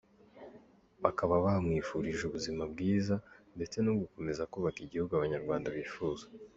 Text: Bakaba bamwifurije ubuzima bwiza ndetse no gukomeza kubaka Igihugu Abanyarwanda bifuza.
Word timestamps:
Bakaba 1.03 1.33
bamwifurije 1.45 2.21
ubuzima 2.25 2.63
bwiza 2.71 3.15
ndetse 3.55 3.77
no 3.85 3.93
gukomeza 3.99 4.49
kubaka 4.51 4.79
Igihugu 4.85 5.11
Abanyarwanda 5.13 5.67
bifuza. 5.77 6.25